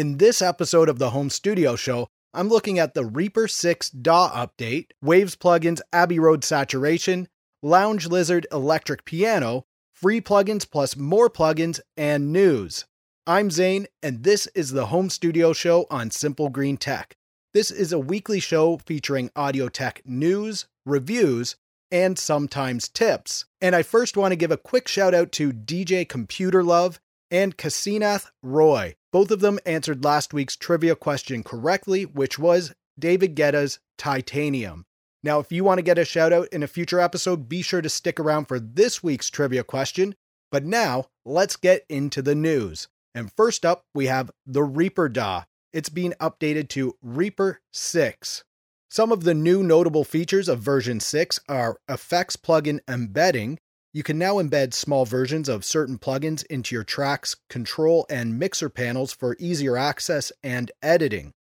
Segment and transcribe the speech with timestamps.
[0.00, 4.30] In this episode of the Home Studio Show, I'm looking at the Reaper 6 DAW
[4.30, 7.28] update, Waves plugins Abbey Road Saturation,
[7.62, 12.86] Lounge Lizard Electric Piano, free plugins plus more plugins, and news.
[13.26, 17.14] I'm Zane, and this is the Home Studio Show on Simple Green Tech.
[17.52, 21.56] This is a weekly show featuring audio tech news, reviews,
[21.90, 23.44] and sometimes tips.
[23.60, 27.00] And I first want to give a quick shout out to DJ Computer Love
[27.30, 28.94] and Kasinath Roy.
[29.12, 34.84] Both of them answered last week's trivia question correctly, which was David Guetta's Titanium.
[35.22, 37.82] Now, if you want to get a shout out in a future episode, be sure
[37.82, 40.14] to stick around for this week's trivia question.
[40.50, 42.88] But now, let's get into the news.
[43.14, 45.44] And first up, we have the Reaper DAW.
[45.72, 48.44] It's being updated to Reaper 6.
[48.90, 53.58] Some of the new notable features of version 6 are effects plugin embedding.
[53.92, 58.68] You can now embed small versions of certain plugins into your tracks, control, and mixer
[58.68, 61.32] panels for easier access and editing.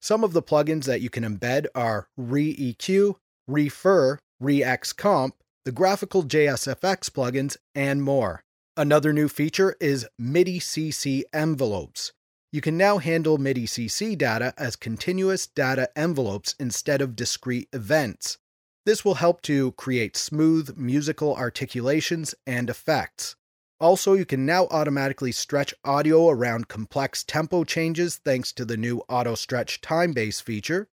[0.00, 3.16] Some of the plugins that you can embed are ReaEQ,
[3.50, 5.32] ReaVerb, ReaXcomp,
[5.64, 8.44] the graphical JSFX plugins, and more.
[8.76, 12.12] Another new feature is MIDI CC envelopes.
[12.52, 18.38] You can now handle MIDI CC data as continuous data envelopes instead of discrete events.
[18.86, 23.34] This will help to create smooth musical articulations and effects.
[23.80, 29.02] Also, you can now automatically stretch audio around complex tempo changes thanks to the new
[29.08, 30.86] auto stretch time base feature.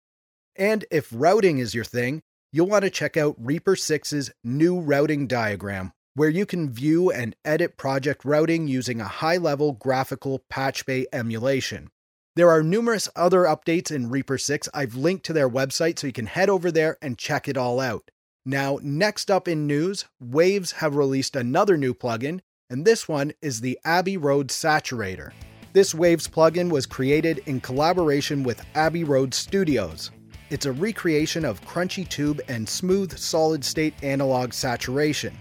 [0.55, 5.27] And if routing is your thing, you'll want to check out Reaper 6's new routing
[5.27, 10.87] diagram, where you can view and edit project routing using a high level graphical patch
[10.87, 11.91] bay emulation.
[12.35, 14.67] There are numerous other updates in Reaper 6.
[14.73, 17.79] I've linked to their website so you can head over there and check it all
[17.79, 18.09] out.
[18.43, 22.39] Now, next up in news, Waves have released another new plugin,
[22.71, 25.31] and this one is the Abbey Road Saturator.
[25.73, 30.09] This Waves plugin was created in collaboration with Abbey Road Studios.
[30.49, 35.37] It's a recreation of crunchy tube and smooth solid state analog saturation.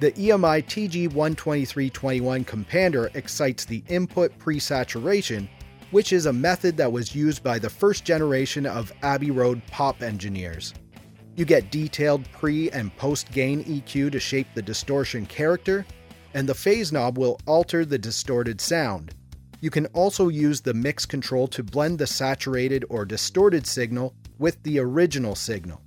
[0.00, 5.48] The EMI TG12321 compander excites the input pre-saturation,
[5.94, 10.02] which is a method that was used by the first generation of Abbey Road pop
[10.02, 10.74] engineers.
[11.36, 15.86] You get detailed pre and post gain EQ to shape the distortion character,
[16.34, 19.14] and the phase knob will alter the distorted sound.
[19.60, 24.60] You can also use the mix control to blend the saturated or distorted signal with
[24.64, 25.80] the original signal.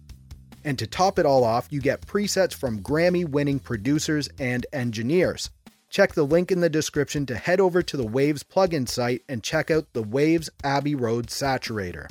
[0.63, 5.49] And to top it all off, you get presets from Grammy winning producers and engineers.
[5.97, 9.41] Check the link in the description to head over to the Waves plugin site and
[9.41, 12.07] check out the Waves Abbey Road Saturator.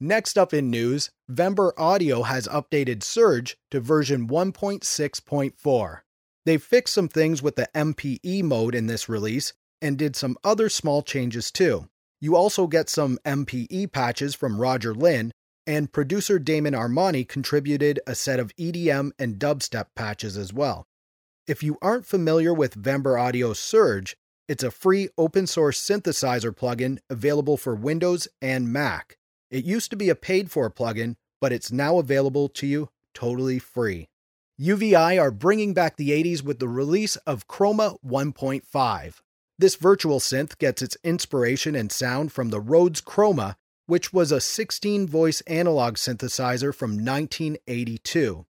[0.00, 6.00] Next up in news, Vember Audio has updated Surge to version 1.6.4.
[6.46, 10.68] They've fixed some things with the MPE mode in this release and did some other
[10.68, 11.86] small changes too.
[12.20, 15.30] You also get some MPE patches from Roger Linn,
[15.64, 20.88] and producer Damon Armani contributed a set of EDM and dubstep patches as well.
[21.48, 26.98] If you aren't familiar with Vember Audio Surge, it's a free open source synthesizer plugin
[27.08, 29.16] available for Windows and Mac.
[29.50, 33.58] It used to be a paid for plugin, but it's now available to you totally
[33.58, 34.10] free.
[34.58, 39.14] UVI are bringing back the 80s with the release of Chroma 1.5.
[39.58, 43.56] This virtual synth gets its inspiration and sound from the Rhodes Chroma
[43.88, 48.44] which was a 16 voice analog synthesizer from 1982.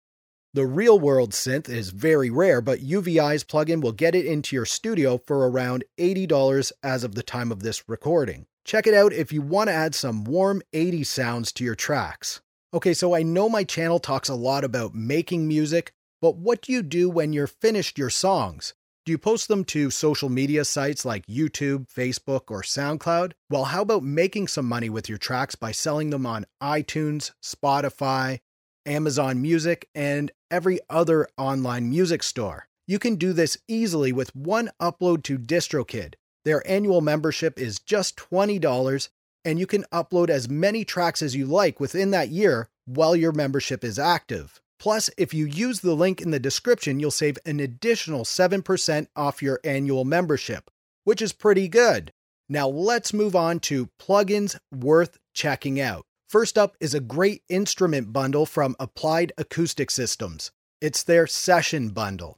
[0.57, 4.65] The real world synth is very rare, but UVI's plugin will get it into your
[4.65, 8.47] studio for around $80 as of the time of this recording.
[8.65, 12.41] Check it out if you want to add some warm 80s sounds to your tracks.
[12.73, 16.71] Okay, so I know my channel talks a lot about making music, but what do
[16.71, 18.73] you do when you're finished your songs?
[19.05, 23.33] Do you post them to social media sites like YouTube, Facebook, or SoundCloud?
[23.47, 28.39] Well, how about making some money with your tracks by selling them on iTunes, Spotify,
[28.87, 32.67] Amazon Music, and every other online music store?
[32.87, 36.13] You can do this easily with one upload to DistroKid.
[36.45, 39.09] Their annual membership is just $20,
[39.43, 43.33] and you can upload as many tracks as you like within that year while your
[43.33, 44.61] membership is active.
[44.79, 49.41] Plus, if you use the link in the description, you'll save an additional 7% off
[49.41, 50.71] your annual membership,
[51.03, 52.13] which is pretty good.
[52.47, 56.05] Now, let's move on to plugins worth checking out.
[56.27, 60.51] First up is a great instrument bundle from Applied Acoustic Systems.
[60.81, 62.37] It's their Session Bundle.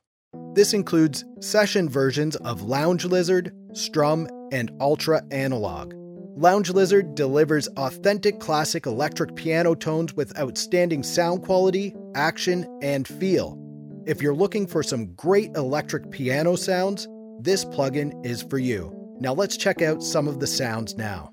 [0.53, 5.95] This includes session versions of Lounge Lizard, Strum, and Ultra Analog.
[6.37, 13.57] Lounge Lizard delivers authentic classic electric piano tones with outstanding sound quality, action, and feel.
[14.05, 17.07] If you're looking for some great electric piano sounds,
[17.39, 18.95] this plugin is for you.
[19.19, 21.31] Now let's check out some of the sounds now.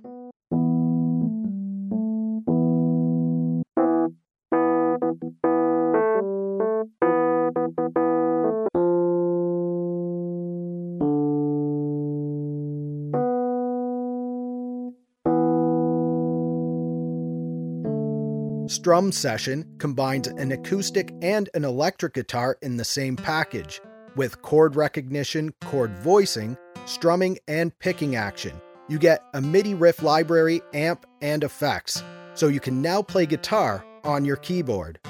[18.69, 23.81] Strum Session combines an acoustic and an electric guitar in the same package,
[24.17, 28.61] with chord recognition, chord voicing, strumming, and picking action.
[28.89, 32.03] You get a MIDI riff library, amp, and effects,
[32.35, 35.01] so you can now play guitar on your keyboard.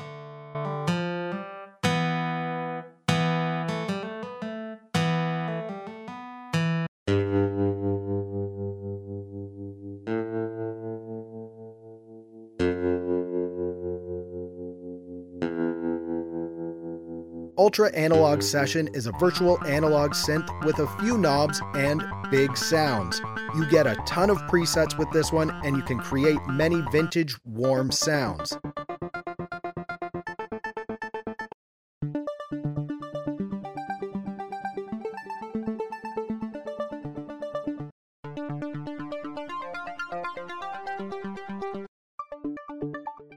[17.79, 23.21] Ultra Analog Session is a virtual analog synth with a few knobs and big sounds.
[23.55, 27.37] You get a ton of presets with this one, and you can create many vintage
[27.45, 28.57] warm sounds.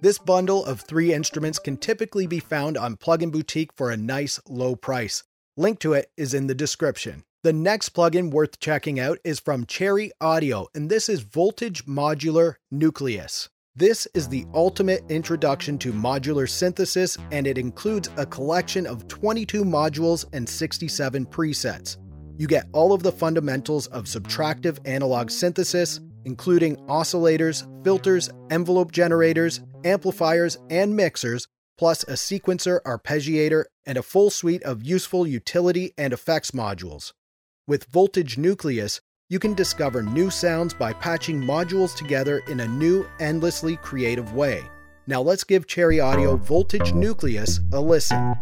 [0.02, 4.40] This bundle of three instruments can typically be found on Plugin Boutique for a nice
[4.48, 5.24] low price.
[5.58, 7.24] Link to it is in the description.
[7.44, 12.56] The next plugin worth checking out is from Cherry Audio, and this is Voltage Modular
[12.72, 13.50] Nucleus.
[13.76, 19.66] This is the ultimate introduction to modular synthesis, and it includes a collection of 22
[19.66, 21.98] modules and 67 presets.
[22.38, 29.62] You get all of the fundamentals of subtractive analog synthesis, including oscillators, filters, envelope generators,
[29.84, 36.12] amplifiers, and mixers, plus a sequencer, arpeggiator, and a full suite of useful utility and
[36.14, 37.14] effects modules.
[37.68, 39.00] With Voltage Nucleus,
[39.30, 44.64] you can discover new sounds by patching modules together in a new, endlessly creative way.
[45.08, 48.36] Now let's give Cherry Audio Voltage Nucleus a listen.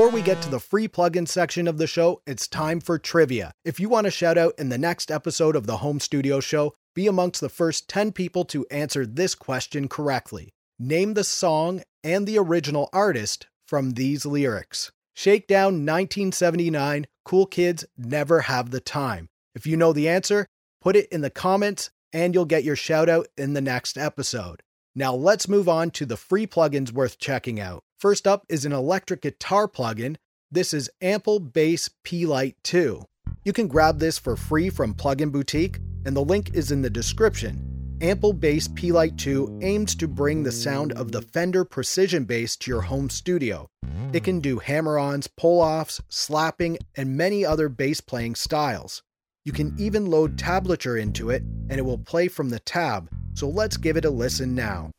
[0.00, 3.52] Before we get to the free plugin section of the show, it's time for trivia.
[3.66, 6.72] If you want a shout out in the next episode of the Home Studio Show,
[6.94, 10.54] be amongst the first 10 people to answer this question correctly.
[10.78, 14.90] Name the song and the original artist from these lyrics.
[15.12, 19.28] Shakedown 1979, Cool Kids Never Have the Time.
[19.54, 20.46] If you know the answer,
[20.80, 24.62] put it in the comments and you'll get your shout out in the next episode.
[24.94, 27.82] Now let's move on to the free plugins worth checking out.
[28.00, 30.16] First up is an electric guitar plugin.
[30.50, 33.04] This is Ample Bass P Lite 2.
[33.44, 36.88] You can grab this for free from Plugin Boutique, and the link is in the
[36.88, 37.98] description.
[38.00, 42.56] Ample Bass P Lite 2 aims to bring the sound of the Fender Precision Bass
[42.56, 43.68] to your home studio.
[44.14, 49.02] It can do hammer ons, pull offs, slapping, and many other bass playing styles.
[49.44, 53.46] You can even load tablature into it, and it will play from the tab, so
[53.46, 54.90] let's give it a listen now.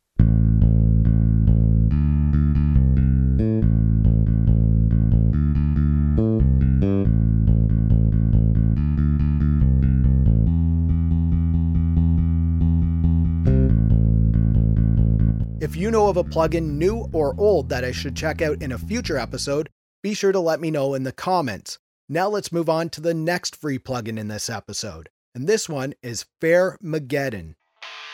[15.72, 18.72] If you know of a plugin, new or old, that I should check out in
[18.72, 19.70] a future episode,
[20.02, 21.78] be sure to let me know in the comments.
[22.10, 25.94] Now let's move on to the next free plugin in this episode, and this one
[26.02, 27.54] is Fairmageddon.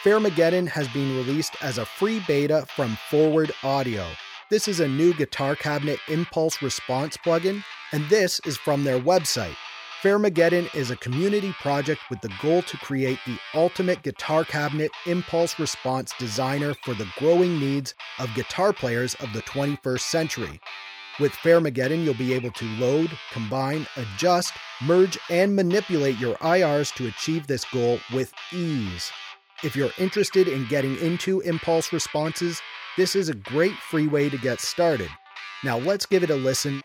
[0.05, 4.07] Fairmageddon has been released as a free beta from Forward Audio.
[4.51, 9.57] This is a new guitar cabinet impulse response plugin, and this is from their website.
[10.03, 15.59] Fairmageddon is a community project with the goal to create the ultimate guitar cabinet impulse
[15.59, 20.61] response designer for the growing needs of guitar players of the 21st century.
[21.19, 27.09] With Fairmageddon, you'll be able to load, combine, adjust, merge, and manipulate your IRs to
[27.09, 29.11] achieve this goal with ease.
[29.65, 32.61] If you're interested in getting into impulse responses,
[32.97, 35.11] this is a great free way to get started.
[35.65, 36.85] Now let's give it a listen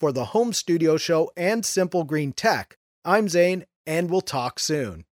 [0.00, 5.04] For the Home Studio Show and Simple Green Tech, I'm Zane, and we'll talk soon.